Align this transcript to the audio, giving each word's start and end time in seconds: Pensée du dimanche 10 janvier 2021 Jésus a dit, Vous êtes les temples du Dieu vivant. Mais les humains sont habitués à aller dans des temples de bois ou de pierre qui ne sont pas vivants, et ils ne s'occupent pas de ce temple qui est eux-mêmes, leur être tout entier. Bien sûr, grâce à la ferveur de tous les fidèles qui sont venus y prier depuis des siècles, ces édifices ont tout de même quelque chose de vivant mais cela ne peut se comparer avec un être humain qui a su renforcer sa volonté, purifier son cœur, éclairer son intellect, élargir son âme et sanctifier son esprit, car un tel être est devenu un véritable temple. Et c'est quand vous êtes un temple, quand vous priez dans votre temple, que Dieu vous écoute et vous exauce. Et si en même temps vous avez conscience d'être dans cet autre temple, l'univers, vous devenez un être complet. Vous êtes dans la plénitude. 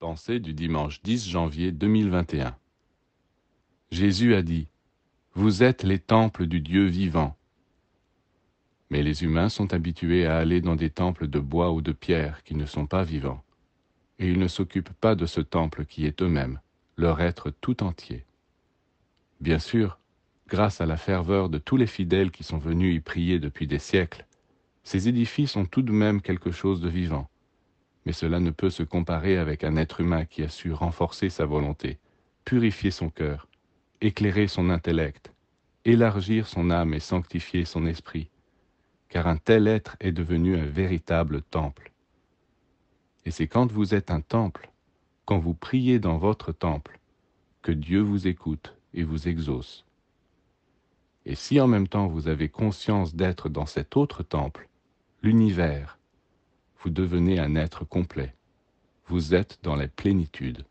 Pensée 0.00 0.38
du 0.38 0.52
dimanche 0.52 1.02
10 1.02 1.28
janvier 1.28 1.72
2021 1.72 2.56
Jésus 3.90 4.36
a 4.36 4.42
dit, 4.42 4.68
Vous 5.34 5.64
êtes 5.64 5.82
les 5.82 5.98
temples 5.98 6.46
du 6.46 6.60
Dieu 6.60 6.86
vivant. 6.86 7.36
Mais 8.90 9.02
les 9.02 9.24
humains 9.24 9.48
sont 9.48 9.74
habitués 9.74 10.24
à 10.24 10.38
aller 10.38 10.60
dans 10.60 10.76
des 10.76 10.90
temples 10.90 11.26
de 11.26 11.40
bois 11.40 11.72
ou 11.72 11.80
de 11.80 11.90
pierre 11.90 12.44
qui 12.44 12.54
ne 12.54 12.64
sont 12.64 12.86
pas 12.86 13.02
vivants, 13.02 13.42
et 14.20 14.28
ils 14.28 14.38
ne 14.38 14.46
s'occupent 14.46 14.92
pas 15.00 15.16
de 15.16 15.26
ce 15.26 15.40
temple 15.40 15.84
qui 15.84 16.06
est 16.06 16.22
eux-mêmes, 16.22 16.60
leur 16.96 17.20
être 17.20 17.50
tout 17.50 17.82
entier. 17.82 18.24
Bien 19.40 19.58
sûr, 19.58 19.98
grâce 20.46 20.80
à 20.80 20.86
la 20.86 20.96
ferveur 20.96 21.48
de 21.48 21.58
tous 21.58 21.76
les 21.76 21.88
fidèles 21.88 22.30
qui 22.30 22.44
sont 22.44 22.58
venus 22.58 22.94
y 22.94 23.00
prier 23.00 23.40
depuis 23.40 23.66
des 23.66 23.80
siècles, 23.80 24.26
ces 24.84 25.08
édifices 25.08 25.56
ont 25.56 25.66
tout 25.66 25.82
de 25.82 25.90
même 25.90 26.22
quelque 26.22 26.52
chose 26.52 26.80
de 26.80 26.88
vivant 26.88 27.28
mais 28.08 28.14
cela 28.14 28.40
ne 28.40 28.48
peut 28.48 28.70
se 28.70 28.82
comparer 28.82 29.36
avec 29.36 29.64
un 29.64 29.76
être 29.76 30.00
humain 30.00 30.24
qui 30.24 30.42
a 30.42 30.48
su 30.48 30.72
renforcer 30.72 31.28
sa 31.28 31.44
volonté, 31.44 31.98
purifier 32.46 32.90
son 32.90 33.10
cœur, 33.10 33.48
éclairer 34.00 34.48
son 34.48 34.70
intellect, 34.70 35.30
élargir 35.84 36.46
son 36.46 36.70
âme 36.70 36.94
et 36.94 37.00
sanctifier 37.00 37.66
son 37.66 37.84
esprit, 37.84 38.30
car 39.10 39.26
un 39.26 39.36
tel 39.36 39.68
être 39.68 39.98
est 40.00 40.12
devenu 40.12 40.56
un 40.56 40.64
véritable 40.64 41.42
temple. 41.42 41.92
Et 43.26 43.30
c'est 43.30 43.46
quand 43.46 43.70
vous 43.70 43.94
êtes 43.94 44.10
un 44.10 44.22
temple, 44.22 44.70
quand 45.26 45.38
vous 45.38 45.52
priez 45.52 45.98
dans 45.98 46.16
votre 46.16 46.52
temple, 46.52 47.00
que 47.60 47.72
Dieu 47.72 48.00
vous 48.00 48.26
écoute 48.26 48.74
et 48.94 49.02
vous 49.02 49.28
exauce. 49.28 49.84
Et 51.26 51.34
si 51.34 51.60
en 51.60 51.66
même 51.66 51.88
temps 51.88 52.06
vous 52.06 52.26
avez 52.28 52.48
conscience 52.48 53.14
d'être 53.14 53.50
dans 53.50 53.66
cet 53.66 53.98
autre 53.98 54.22
temple, 54.22 54.66
l'univers, 55.22 55.97
vous 56.80 56.90
devenez 56.90 57.38
un 57.38 57.56
être 57.56 57.84
complet. 57.84 58.34
Vous 59.06 59.34
êtes 59.34 59.58
dans 59.62 59.76
la 59.76 59.88
plénitude. 59.88 60.64